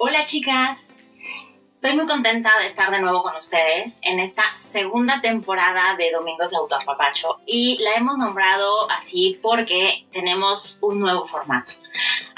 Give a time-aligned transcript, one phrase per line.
[0.00, 0.94] Hola chicas,
[1.74, 6.52] estoy muy contenta de estar de nuevo con ustedes en esta segunda temporada de Domingos
[6.52, 11.72] de Autoapapacho y la hemos nombrado así porque tenemos un nuevo formato.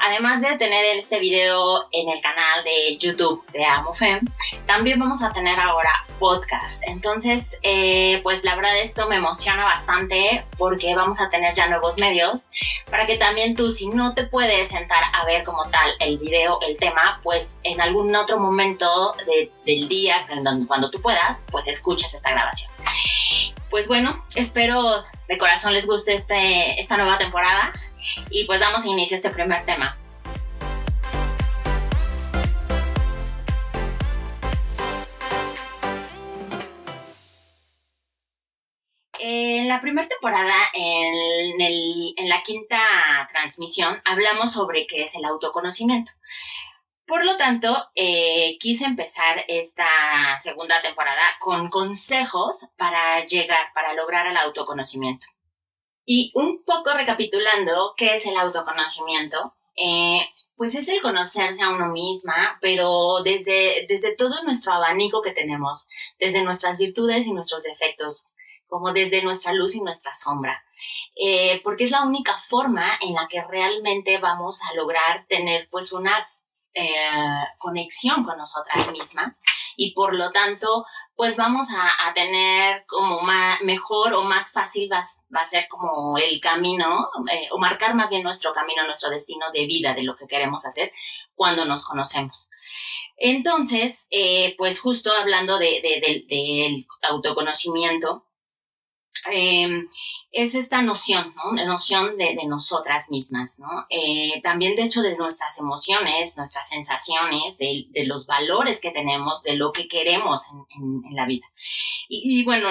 [0.03, 4.21] Además de tener este video en el canal de YouTube de AmoFem,
[4.67, 6.83] también vamos a tener ahora podcast.
[6.87, 11.99] Entonces, eh, pues la verdad esto me emociona bastante porque vamos a tener ya nuevos
[11.99, 12.41] medios
[12.91, 16.59] para que también tú, si no te puedes sentar a ver como tal el video,
[16.63, 19.15] el tema, pues en algún otro momento
[19.67, 20.27] del día,
[20.67, 22.71] cuando tú puedas, pues escuches esta grabación.
[23.69, 27.73] Pues bueno, espero de corazón les guste este, esta nueva temporada
[28.31, 29.97] y pues damos inicio a este primer tema.
[39.23, 42.79] En la primera temporada, en, la quinta
[43.31, 46.11] transmisión, hablamos sobre qué es el autoconocimiento.
[47.07, 49.87] Por lo tanto, eh, quise empezar esta
[50.39, 55.27] segunda temporada con consejos para llegar, para lograr el autoconocimiento.
[56.05, 59.55] Y un poco recapitulando, ¿qué es el autoconocimiento?
[59.77, 60.21] Eh,
[60.57, 65.89] pues es el conocerse a uno misma, pero desde, desde todo nuestro abanico que tenemos,
[66.19, 68.27] desde nuestras virtudes y nuestros defectos,
[68.67, 70.63] como desde nuestra luz y nuestra sombra,
[71.17, 75.93] eh, porque es la única forma en la que realmente vamos a lograr tener pues
[75.93, 76.29] una
[76.73, 79.41] eh, conexión con nosotras mismas
[79.77, 85.03] y por lo tanto pues vamos a, tener como más, mejor o más fácil va,
[85.41, 89.67] a ser como el camino eh, o marcar más bien nuestro camino, nuestro destino de
[89.67, 90.93] vida de lo que queremos hacer
[91.35, 92.49] cuando nos conocemos.
[93.17, 95.83] Entonces, eh, pues justo hablando de,
[96.29, 98.25] del autoconocimiento,
[99.31, 99.89] Em,
[100.33, 101.53] es esta noción, ¿no?
[101.53, 103.87] La noción de, nosotras mismas, ¿no?
[103.91, 109.57] Eh, también, de hecho, de nuestras emociones, nuestras sensaciones, de, los valores que tenemos, de
[109.57, 111.47] lo que queremos en, la vida.
[112.09, 112.69] Y, bueno,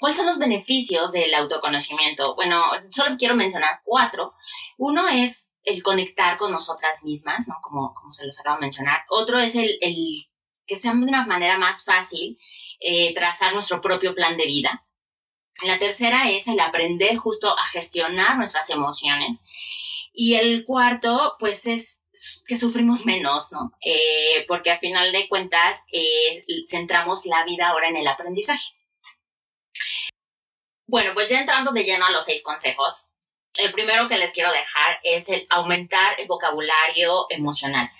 [0.00, 2.34] ¿cuáles son los beneficios del autoconocimiento?
[2.34, 4.34] Bueno, solo quiero mencionar cuatro.
[4.78, 7.56] Uno es el conectar con nosotras mismas, ¿no?
[7.62, 9.02] Como, como se los acabo de mencionar.
[9.10, 9.78] Otro es el,
[10.66, 12.38] que sea de una manera más fácil
[12.80, 14.84] eh, trazar nuestro propio plan de vida
[15.62, 19.40] la tercera es el aprender justo a gestionar nuestras emociones.
[20.12, 22.00] Y el cuarto, pues es
[22.46, 23.72] que sufrimos menos, ¿no?
[23.84, 28.74] Eh, porque al final de cuentas eh, centramos la vida ahora en el aprendizaje.
[30.86, 33.08] Bueno, pues ya entrando de lleno a los seis consejos,
[33.58, 37.90] el primero que les quiero dejar es el aumentar el vocabulario emocional.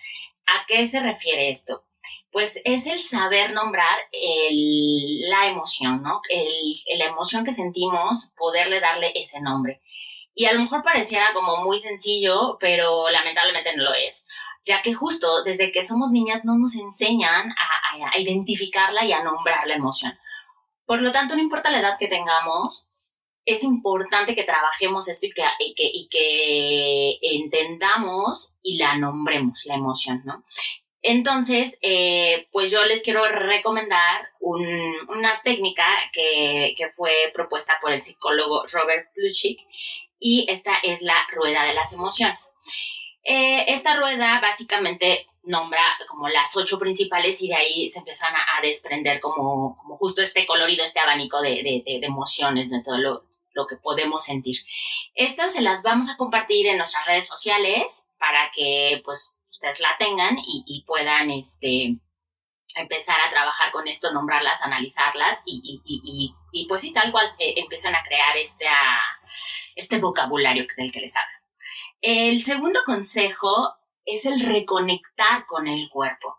[0.46, 1.84] ¿A qué se refiere esto?
[2.34, 3.96] Pues es el saber nombrar
[5.28, 6.20] la emoción, ¿no?
[6.98, 9.80] la emoción que sentimos, poderle darle ese nombre.
[10.34, 14.26] Y a lo mejor pareciera como muy sencillo, pero lamentablemente no lo es,
[14.64, 19.68] ya que justo desde que somos niñas no nos enseñan a, identificarla y a nombrar
[19.68, 20.18] la emoción.
[20.86, 22.88] Por lo tanto, no importa la edad que tengamos,
[23.44, 25.44] es importante que trabajemos esto y que,
[25.76, 30.44] y que entendamos y la nombremos, la emoción, ¿no?
[31.06, 35.84] Entonces, eh, pues yo les quiero recomendar una técnica
[36.14, 39.60] que, fue propuesta por el psicólogo Robert Plutchik
[40.18, 42.54] y esta es la rueda de las emociones.
[43.22, 48.62] Eh, esta rueda básicamente nombra como las ocho principales y de ahí se empiezan a,
[48.62, 54.56] desprender como, justo este colorido, este abanico de, emociones, de todo lo que podemos sentir.
[55.14, 59.96] Estas se las vamos a compartir en nuestras redes sociales para que pues ustedes la
[59.98, 61.96] tengan y, puedan este,
[62.76, 68.02] empezar a trabajar con esto, nombrarlas, analizarlas y, pues sí, tal cual eh, empiezan a
[68.02, 68.66] crear este,
[69.76, 71.38] este vocabulario del que les hablo.
[72.00, 76.36] El segundo consejo es el reconectar con el cuerpo.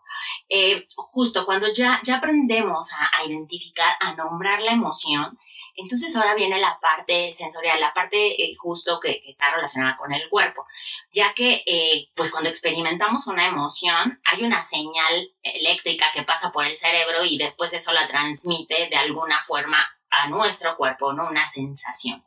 [0.48, 5.36] Eh, justo cuando ya, ya aprendemos a, identificar, a nombrar la emoción,
[5.76, 10.28] entonces ahora viene la parte sensorial, la parte eh, justo que, está relacionada con el
[10.28, 10.66] cuerpo,
[11.12, 16.64] ya que eh, pues cuando experimentamos una emoción hay una señal eléctrica que pasa por
[16.64, 21.28] el cerebro y después eso la transmite de alguna forma a nuestro cuerpo, ¿no?
[21.28, 22.24] Una sensación.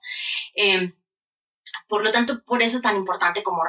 [0.53, 0.93] Em,
[1.87, 3.63] por lo tanto, por eso es tan importante como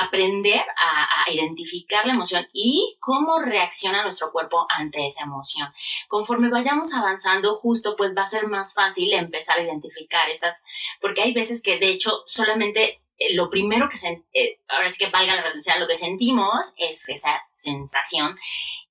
[0.00, 5.72] aprender a, identificar la emoción y cómo reacciona nuestro cuerpo ante esa emoción.
[6.08, 10.62] Conforme vayamos avanzando, justo pues va a ser más fácil empezar a identificar estas,
[11.00, 14.98] porque hay veces que de hecho solamente eh, lo primero que se, eh, ahora es
[14.98, 18.38] que valga la redundancia, lo que sentimos es esa sensación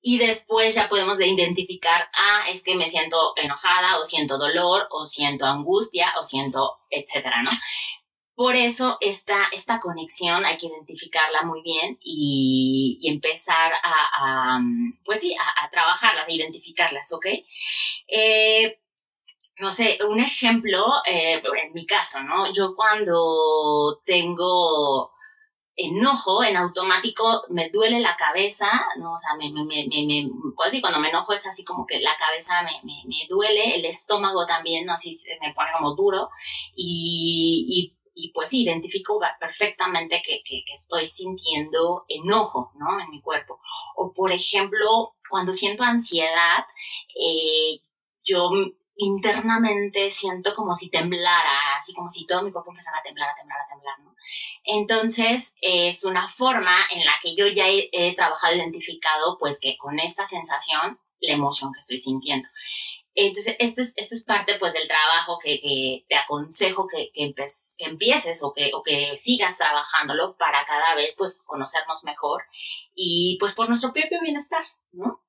[0.02, 5.06] y después ya podemos identificar, ah, es que me siento enojada o siento dolor o
[5.06, 7.50] siento angustia o siento, etcétera, ¿no?
[8.36, 14.60] Por eso esta, esta conexión hay que identificarla muy bien y, empezar a,
[15.04, 17.26] pues sí, a, trabajarlas, a identificarlas, ¿ok?
[18.08, 18.78] Eh,
[19.58, 22.52] no sé, un ejemplo, eh, en mi caso, ¿no?
[22.52, 25.12] Yo cuando tengo
[25.74, 28.68] enojo, en automático me duele la cabeza,
[28.98, 29.14] ¿no?
[29.14, 30.30] O sea, me, me, me
[30.82, 34.86] cuando me enojo es así como que la cabeza me, me, duele, el estómago también,
[34.86, 34.94] ¿no?
[34.94, 36.30] Así me pone como duro
[36.74, 37.95] y y
[38.34, 40.42] pues identifico perfectamente que,
[40.72, 43.00] estoy sintiendo enojo, ¿no?
[43.00, 43.60] En mi cuerpo.
[43.94, 46.64] O por ejemplo, cuando siento ansiedad,
[47.14, 47.80] eh,
[48.24, 48.50] yo
[48.96, 53.34] internamente siento como si temblara, así como si todo mi cuerpo empezara a temblar, a
[53.34, 53.96] temblar, a temblar.
[54.64, 59.76] Entonces, es una forma en la que yo ya he, he trabajado, identificado, pues que
[59.76, 62.48] con esta sensación, la emoción que estoy sintiendo.
[63.18, 67.84] Entonces, este es, es parte pues del trabajo que, que te aconsejo que, que, que,
[67.86, 72.42] empieces o que, o que sigas trabajándolo para cada vez pues conocernos mejor
[72.94, 75.24] y pues por nuestro propio bienestar, ¿no?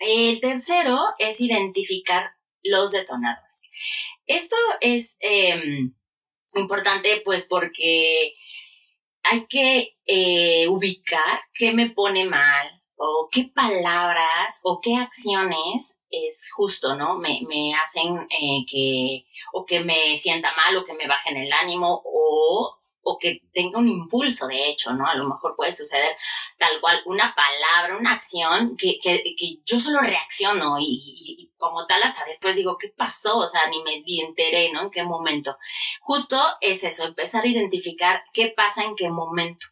[0.00, 2.32] El tercero es identificar
[2.64, 3.62] los detonadores.
[4.26, 5.94] Esto es em,
[6.54, 8.34] importante pues porque
[9.22, 16.50] hay que eh, ubicar qué me pone mal o qué palabras o qué acciones es
[16.54, 17.16] justo, ¿no?
[17.16, 21.52] Me, me hacen eh, que, o que me sienta mal, o que me bajen el
[21.52, 25.06] ánimo, o, o que tenga un impulso, de hecho, ¿no?
[25.06, 26.16] A lo mejor puede suceder
[26.58, 32.02] tal cual una palabra, una acción que, que, que yo solo reacciono y, como tal
[32.02, 33.38] hasta después digo, ¿qué pasó?
[33.38, 34.82] O sea, ni me enteré, ¿no?
[34.82, 35.56] En qué momento.
[36.00, 39.66] Justo es eso, empezar a identificar qué pasa en qué momento,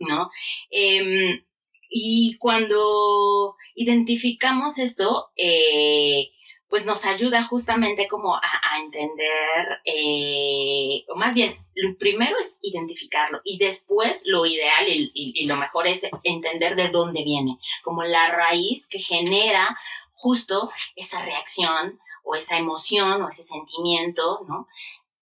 [0.00, 0.30] ¿no?
[0.70, 1.44] Eh,
[1.90, 6.30] y cuando identificamos esto, eh,
[6.68, 8.42] pues nos ayuda justamente como a,
[8.80, 15.46] entender, eh, o más bien, lo primero es identificarlo y después lo ideal y, y,
[15.46, 19.76] lo mejor es entender de dónde viene, como la raíz que genera
[20.12, 24.68] justo esa reacción o esa emoción o ese sentimiento, ¿no?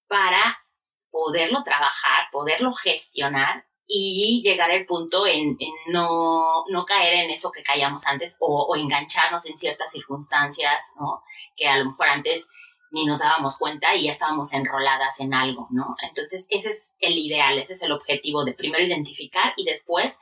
[0.06, 0.62] Para
[1.10, 5.56] poderlo trabajar, poderlo gestionar y llegar al punto en,
[5.86, 11.22] no, no, caer en eso que caíamos antes o, engancharnos en ciertas circunstancias, ¿no?
[11.56, 12.48] Que a lo mejor antes
[12.90, 15.96] ni nos dábamos cuenta y ya estábamos enroladas en algo, ¿no?
[16.02, 20.18] Entonces, ese es el ideal, ese es el objetivo de primero identificar y después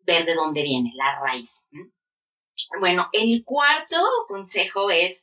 [0.00, 1.66] ver de dónde viene la raíz.
[2.80, 3.96] Bueno, el cuarto
[4.26, 5.22] consejo es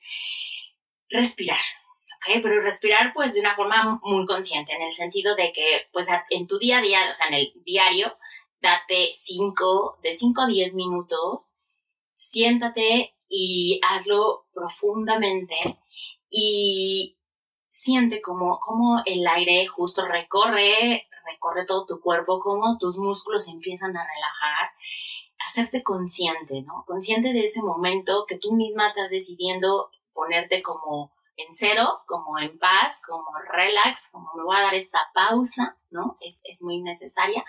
[1.10, 1.60] respirar.
[2.42, 6.48] Pero respirar pues de una forma muy consciente, en el sentido de que pues en
[6.48, 8.18] tu día a día, o sea, en el diario,
[8.62, 11.54] date cinco, de 5 a 10 minutos,
[12.12, 15.80] siéntate y hazlo profundamente
[16.30, 17.18] y
[17.70, 23.96] siente como, como el aire justo recorre, recorre todo tu cuerpo, como tus músculos empiezan
[23.96, 24.72] a relajar,
[25.46, 26.84] hacerte consciente, ¿no?
[26.88, 32.58] Consciente de ese momento que tú misma estás decidiendo ponerte como en cero, como en
[32.58, 36.18] paz, como relax, como me voy a dar esta pausa, ¿no?
[36.20, 37.46] Es, es muy necesaria.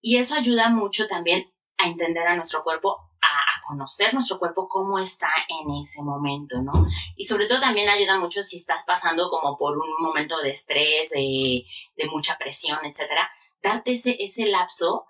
[0.00, 4.98] Y eso ayuda mucho también a entender a nuestro cuerpo, a, conocer nuestro cuerpo cómo
[4.98, 6.86] está en ese momento, ¿no?
[7.16, 11.10] Y sobre todo también ayuda mucho si estás pasando como por un momento de estrés,
[11.10, 11.64] de,
[11.96, 13.30] de mucha presión, etcétera.
[13.62, 15.06] Darte ese, ese lapso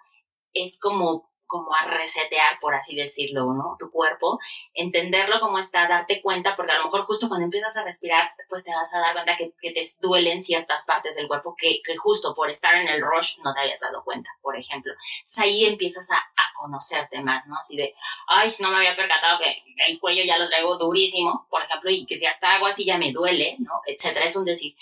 [0.53, 3.77] es como como a resetear, por así decirlo, ¿no?
[3.79, 4.39] Tu cuerpo,
[4.73, 8.65] entenderlo como está, darte cuenta, porque a lo mejor justo cuando empiezas a respirar, pues
[8.65, 12.51] te vas a dar cuenta que, te duelen ciertas partes del cuerpo que, justo por
[12.51, 14.93] estar en el rush no te habías dado cuenta, por ejemplo.
[15.19, 16.23] Entonces ahí empiezas a,
[16.57, 17.57] conocerte más, ¿no?
[17.59, 17.95] Así de,
[18.29, 22.07] ay, no me había percatado que el cuello ya lo traigo durísimo, por ejemplo, y
[22.07, 23.83] que si hasta hago así ya me duele, ¿no?
[23.87, 24.75] Etcétera, es un decir.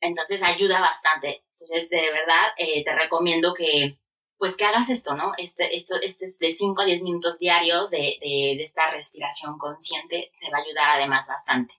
[0.00, 1.44] Entonces ayuda bastante.
[1.52, 3.96] Entonces, de verdad, eh, te recomiendo que,
[4.44, 5.32] pues que hagas esto, ¿no?
[5.38, 10.32] Este, esto, este es de 5 a 10 minutos diarios de, de, esta respiración consciente,
[10.38, 11.72] te va a ayudar además bastante.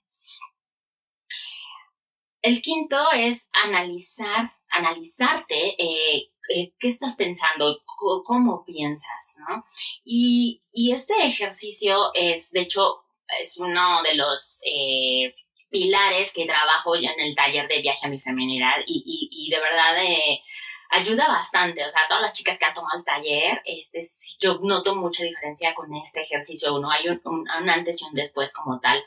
[2.42, 7.84] El quinto es analizar, analizarte eh, eh, qué estás pensando,
[8.24, 9.64] cómo piensas, ¿no?
[10.04, 13.04] Y, y, este ejercicio es, de hecho,
[13.42, 15.36] es uno de los eh,
[15.70, 19.60] pilares que trabajo yo en el taller de viaje a mi feminidad y, y de
[19.60, 19.98] verdad
[20.90, 24.02] ayuda bastante, o sea, todas las chicas que han tomado el taller, este,
[24.40, 26.92] yo noto mucha diferencia con este ejercicio, ¿no?
[26.92, 29.04] Hay un, antes y un después como tal,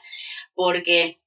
[0.55, 1.21] porque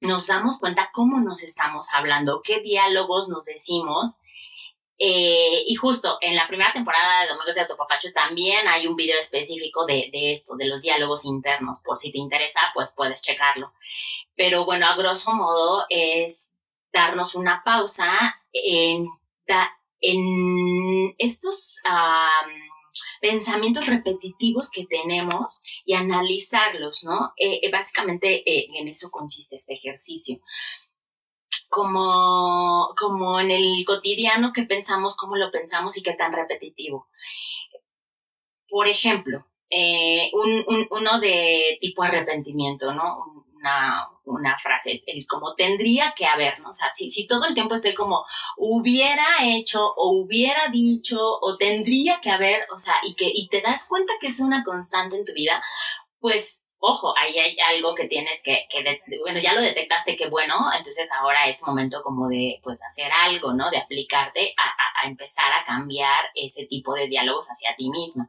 [0.00, 4.18] nos damos cuenta cómo nos estamos hablando, qué diálogos nos decimos.
[5.00, 9.16] Eh, y justo en la primera temporada de Domingos de Autopapacho también hay un video
[9.20, 11.80] específico de, de, esto, de los diálogos internos.
[11.82, 13.72] Por si te interesa, pues puedes checarlo.
[14.34, 16.52] Pero bueno, a grosso modo es
[16.92, 19.08] darnos una pausa en,
[20.00, 21.80] en estos
[23.20, 27.32] pensamientos repetitivos que tenemos y analizarlos, ¿no?
[27.36, 30.40] Eh, eh, básicamente eh, en eso consiste este ejercicio.
[31.68, 37.08] Como, como en el cotidiano que pensamos, cómo lo pensamos y qué tan repetitivo.
[38.68, 39.46] Por ejemplo,
[40.90, 43.46] uno de tipo arrepentimiento, ¿no?
[43.58, 46.68] Una, una frase, el como tendría que haber, ¿no?
[46.68, 48.24] O sea, si, si todo el tiempo estoy como
[48.56, 53.60] hubiera hecho o hubiera dicho o tendría que haber, o sea, y que y te
[53.60, 55.62] das cuenta que es una constante en tu vida,
[56.20, 60.70] pues ojo, ahí hay algo que tienes que, que bueno, ya lo detectaste que bueno,
[60.76, 63.70] entonces ahora es momento como de, pues, hacer algo, ¿no?
[63.70, 68.28] De aplicarte a, a, empezar a cambiar ese tipo de diálogos hacia ti misma.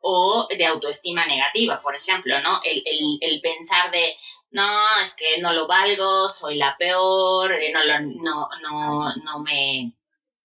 [0.00, 2.60] O de autoestima negativa, por ejemplo, ¿no?
[2.62, 4.16] El, el, el pensar de,
[4.54, 7.80] no, es que no lo valgo, soy la peor, eh, no,
[8.22, 9.92] no, no, no me,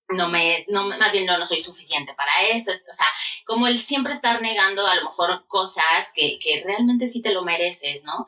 [0.09, 3.05] no me, no, más bien no, no soy suficiente para esto, o sea,
[3.45, 7.43] como el siempre estar negando a lo mejor cosas que, que realmente sí te lo
[7.43, 8.25] mereces, ¿no?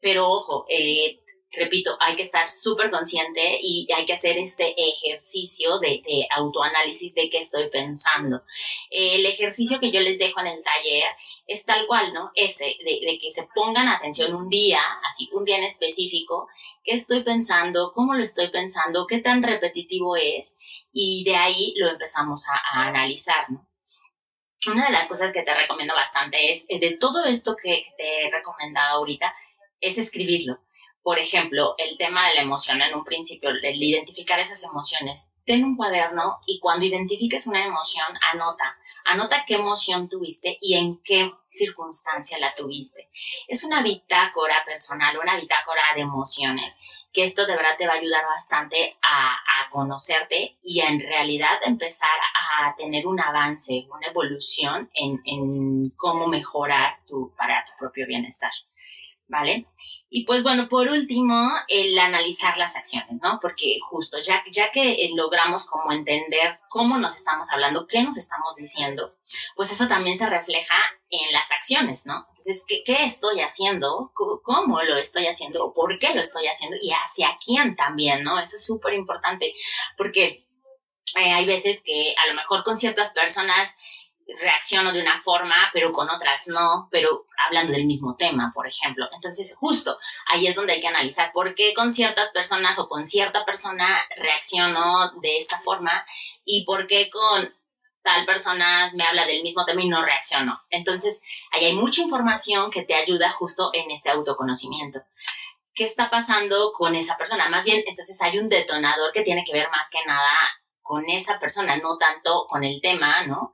[0.00, 1.20] Pero ojo, eh,
[1.56, 7.28] repito, hay que estar súper consciente y hay que hacer este ejercicio de, autoanálisis de
[7.30, 8.42] qué estoy pensando.
[8.90, 11.04] El ejercicio que yo les dejo en el taller
[11.46, 12.30] es tal cual, ¿no?
[12.34, 16.48] Ese, de, que se pongan atención un día, así, un día en específico,
[16.82, 20.56] qué estoy pensando, cómo lo estoy pensando, qué tan repetitivo es,
[20.92, 23.66] y de ahí lo empezamos a, a analizar, ¿no?
[24.66, 28.26] Una de las cosas que te recomiendo bastante es, eh, de todo esto que te
[28.26, 29.34] he recomendado ahorita,
[29.80, 30.58] es escribirlo
[31.04, 35.30] por ejemplo, el tema de la emoción en un principio, el identificar esas emociones.
[35.44, 38.78] Ten un cuaderno y cuando identifiques una emoción, anota.
[39.04, 43.10] Anota qué emoción tuviste y en qué circunstancia la tuviste.
[43.46, 46.78] Es una bitácora personal, una bitácora de emociones,
[47.12, 52.08] que esto de verdad te va a ayudar bastante a, conocerte y en realidad empezar
[52.62, 58.52] a tener un avance, una evolución en, en cómo mejorar tu, para tu propio bienestar.
[59.26, 59.66] ¿Vale?
[60.16, 63.40] Y pues bueno, por último, el analizar las acciones, ¿no?
[63.42, 68.16] Porque justo ya, ya que eh, logramos como entender cómo nos estamos hablando, qué nos
[68.16, 69.16] estamos diciendo,
[69.56, 70.76] pues eso también se refleja
[71.10, 72.26] en las acciones, ¿no?
[72.28, 74.12] Entonces, ¿qué, qué estoy haciendo?
[74.14, 75.72] ¿Cómo lo estoy haciendo?
[75.74, 76.76] ¿Por qué lo estoy haciendo?
[76.80, 78.38] Y hacia quién también, ¿no?
[78.38, 79.52] Eso es súper importante
[79.96, 80.46] porque
[81.16, 83.76] eh, hay veces que a lo mejor con ciertas personas
[84.40, 89.08] reacciono de una forma, pero con otras no, pero hablando del mismo tema, por ejemplo.
[89.12, 93.06] Entonces, justo ahí es donde hay que analizar por qué con ciertas personas o con
[93.06, 96.04] cierta persona reacciono de esta forma
[96.44, 97.54] y por qué con
[98.02, 100.60] tal persona me habla del mismo tema y no reacciono.
[100.70, 105.02] Entonces, ahí hay mucha información que te ayuda justo en este autoconocimiento.
[105.74, 107.48] ¿Qué está pasando con esa persona?
[107.48, 110.30] Más bien, entonces hay un detonador que tiene que ver más que nada
[110.82, 113.52] con esa persona, no tanto con el tema, ¿no?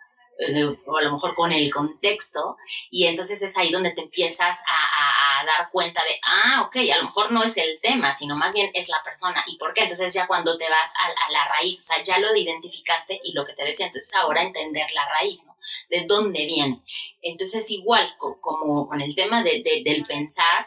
[0.87, 2.57] O a lo mejor con el contexto,
[2.91, 7.05] y entonces es ahí donde te empiezas a, dar cuenta de, ah, ok, a lo
[7.05, 9.43] mejor no es el tema, sino más bien es la persona.
[9.47, 9.83] ¿Y por qué?
[9.83, 13.47] Entonces ya cuando te vas a, la raíz, o sea, ya lo identificaste y lo
[13.47, 15.57] que te decía, entonces ahora entender la raíz, ¿no?
[15.89, 16.83] De dónde viene.
[17.23, 20.67] Entonces igual como con el tema de, del pensar,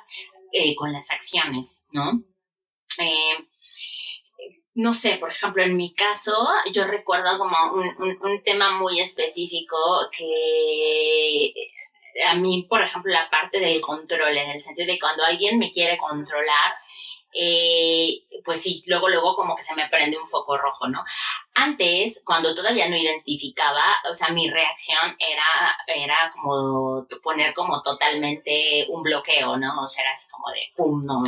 [0.52, 2.24] eh, con las acciones, ¿no?
[2.98, 3.48] Eh,
[4.76, 9.78] no sé, por ejemplo, en mi caso, yo recuerdo como un, un, tema muy específico
[10.12, 11.54] que
[12.26, 15.70] a mí, por ejemplo, la parte del control, en el sentido de cuando alguien me
[15.70, 16.74] quiere controlar,
[17.34, 21.04] eh, pues sí, luego, luego como que se me prende un foco rojo, ¿no?
[21.56, 28.86] Antes, cuando todavía no identificaba, o sea, mi reacción era, era como poner como totalmente
[28.90, 29.82] un bloqueo, ¿no?
[29.82, 31.24] O sea, era así como de, pum, no,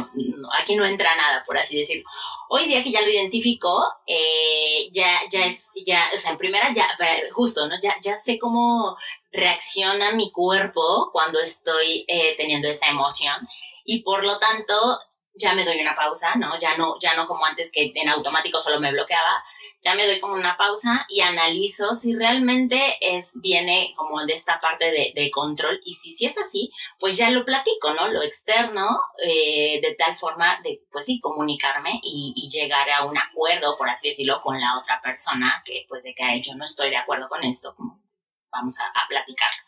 [0.59, 2.03] aquí no entra nada, por así decirlo.
[2.49, 6.71] Hoy día que ya lo identifico, eh, ya, ya es, ya, o sea, en primera
[6.73, 6.87] ya,
[7.33, 7.75] justo, ¿no?
[7.81, 8.97] Ya, ya sé cómo
[9.31, 13.47] reacciona mi cuerpo cuando estoy eh, teniendo esa emoción
[13.83, 14.99] y por lo tanto
[15.37, 16.57] ya me doy una pausa, ¿no?
[16.57, 19.43] Ya no, ya no como antes que en automático solo me bloqueaba,
[19.81, 24.59] ya me doy como una pausa y analizo si realmente es, viene como de esta
[24.59, 28.07] parte de, de control y si, si es así, pues ya lo platico, ¿no?
[28.07, 28.87] Lo externo,
[29.23, 33.89] eh, de tal forma de, pues sí, comunicarme y, y, llegar a un acuerdo, por
[33.89, 37.27] así decirlo, con la otra persona que, pues de que yo no estoy de acuerdo
[37.27, 38.04] con esto, como
[38.51, 39.63] vamos a, platicarlo.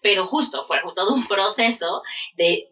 [0.00, 2.02] Pero justo fue todo un proceso
[2.34, 2.68] de,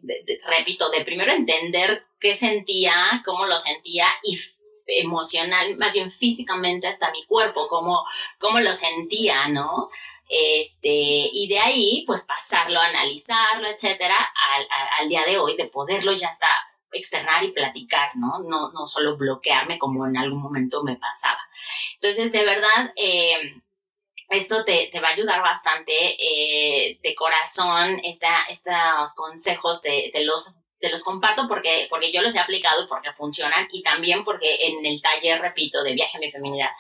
[0.47, 4.39] repito, de primero entender qué sentía, cómo lo sentía y
[4.87, 8.05] emocional, más bien físicamente hasta mi cuerpo, cómo,
[8.39, 9.89] cómo lo sentía, ¿no?
[10.29, 14.17] Este, y de ahí, pues pasarlo, analizarlo, etcétera,
[14.99, 16.47] al, día de hoy, de poderlo ya está
[16.93, 18.41] externar y platicar, ¿no?
[18.41, 21.41] No, no solo bloquearme como en algún momento me pasaba.
[21.95, 23.61] Entonces, de verdad, eh,
[24.31, 30.89] esto te, va a ayudar bastante eh, de corazón, esta, estos consejos de, los te
[30.89, 34.87] los comparto porque, porque yo los he aplicado y porque funcionan y también porque en
[34.87, 36.71] el taller, repito, de viaje a mi feminidad,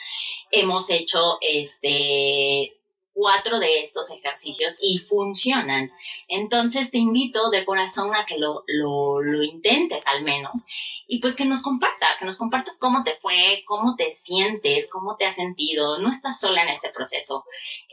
[0.50, 2.79] hemos hecho este
[3.20, 5.92] cuatro de estos ejercicios y funcionan.
[6.26, 10.64] Entonces te invito de corazón a que lo, lo, lo, intentes al menos
[11.06, 15.16] y pues que nos compartas, que nos compartas cómo te fue, cómo te sientes, cómo
[15.16, 15.98] te has sentido.
[15.98, 17.44] No estás sola en este proceso.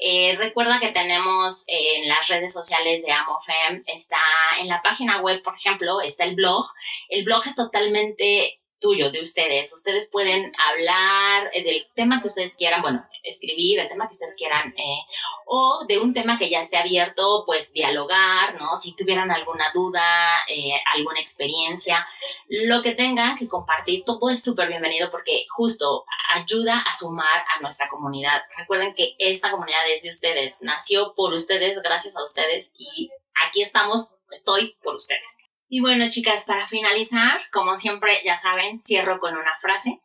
[0.02, 4.22] Eh, recuerda que tenemos en las redes sociales de AmoFem, está
[4.62, 6.68] en la página web, por ejemplo, está el blog.
[7.10, 9.74] El blog es totalmente tuyo, de ustedes.
[9.74, 14.36] Ustedes pueden hablar eh, del tema que ustedes quieran, bueno, escribir el tema que ustedes
[14.36, 15.00] quieran, eh,
[15.46, 18.76] o de un tema que ya esté abierto, pues dialogar, ¿no?
[18.76, 22.08] Si tuvieran alguna duda, eh, alguna experiencia,
[22.48, 27.62] lo que tengan que compartir, todo es súper bienvenido porque justo ayuda a sumar a
[27.62, 28.42] nuestra comunidad.
[28.58, 33.10] Recuerden que esta comunidad es de ustedes, nació por ustedes, gracias a ustedes, y
[33.48, 35.47] aquí estamos, estoy por ustedes.
[35.70, 40.02] Y bueno, chicas, para finalizar, como siempre, ya saben, cierro con una frase.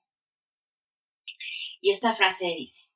[1.81, 2.89] Y esta frase dice,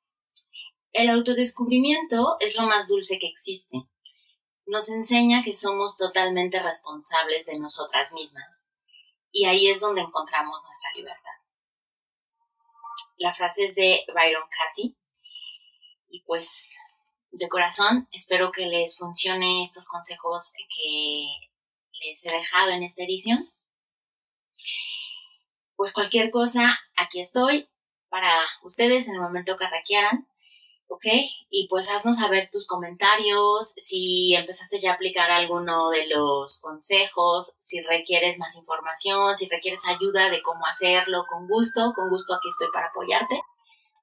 [0.91, 3.83] el autodescubrimiento es lo más dulce que existe.
[4.65, 8.63] Nos enseña que somos totalmente responsables de nosotras mismas.
[9.31, 11.31] Y ahí es donde encontramos nuestra libertad.
[13.17, 14.97] La frase es de Byron Katy.
[16.09, 16.75] Y pues,
[17.31, 21.29] de corazón, espero que les funcione estos consejos que
[22.01, 23.51] les he dejado en esta edición.
[25.75, 27.69] Pues cualquier cosa, aquí estoy
[28.09, 30.27] para ustedes en el momento que requieran.
[30.89, 31.05] ¿ok?
[31.49, 37.55] Y pues haznos saber tus comentarios, si empezaste ya a aplicar alguno de los consejos,
[37.59, 42.49] si requieres más información, si requieres ayuda de cómo hacerlo, con gusto, con gusto aquí
[42.49, 43.41] estoy para apoyarte,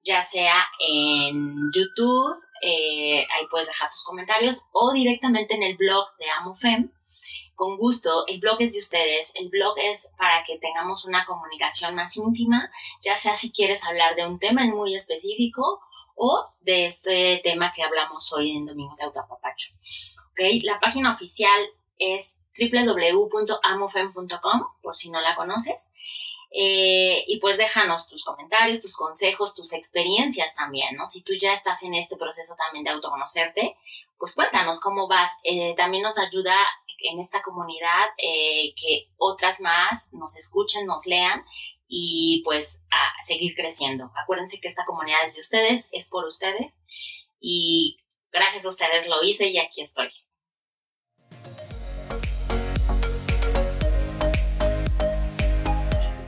[0.04, 6.07] ya sea en YouTube, eh, ahí puedes dejar tus comentarios, o directamente en el blog
[6.18, 6.92] de AmoFem,
[7.54, 8.26] con gusto.
[8.26, 9.32] El blog es de ustedes.
[9.34, 14.16] El blog es para que tengamos una comunicación más íntima, ya sea si quieres hablar
[14.16, 15.80] de un tema muy específico
[16.14, 19.68] o de este tema que hablamos hoy en Domingos de Autoapapacho.
[20.32, 20.60] ¿Okay?
[20.60, 25.90] La página oficial es www.amofem.com, por si no la conoces.
[26.56, 31.04] Eh, y pues déjanos tus comentarios, tus consejos, tus experiencias también, ¿no?
[31.04, 33.76] Si tú ya estás en este proceso también de autoconocerte,
[34.18, 35.32] pues cuéntanos cómo vas.
[35.42, 36.56] Eh, también nos ayuda
[37.04, 41.44] en esta comunidad eh, que otras más nos escuchen, nos lean
[41.86, 44.10] y pues a seguir creciendo.
[44.22, 46.80] Acuérdense que esta comunidad es de ustedes, es por ustedes
[47.40, 47.98] y
[48.32, 50.08] gracias a ustedes lo hice y aquí estoy.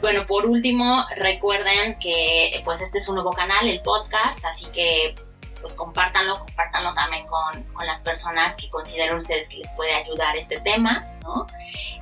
[0.06, 5.16] Bueno, por último, recuerden que pues este es un nuevo canal, el podcast, así que
[5.60, 10.36] pues compártanlo, compártanlo también con, con las personas que consideren ustedes que les puede ayudar
[10.36, 11.46] este tema, ¿no?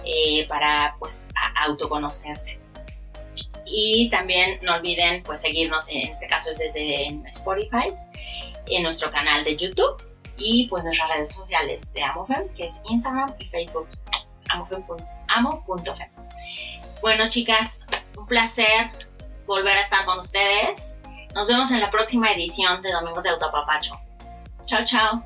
[0.05, 1.27] Eh, para pues
[1.62, 2.59] autoconocerse.
[3.67, 7.87] Y también no olviden pues seguirnos, en este caso es desde Spotify,
[8.67, 10.03] en nuestro canal de YouTube
[10.37, 13.88] y pues nuestras redes sociales de AmoFem, que es Instagram y Facebook,
[15.29, 16.09] amo.fem.
[17.01, 17.81] Bueno, chicas,
[18.17, 18.90] un placer
[19.47, 20.97] volver a estar con ustedes.
[21.35, 23.99] Nos vemos en la próxima edición de Domingos de Autopapacho.
[24.66, 25.23] Chao, chao.